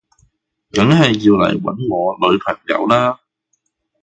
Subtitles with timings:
[0.71, 3.19] 梗係要嚟搵我女朋友啦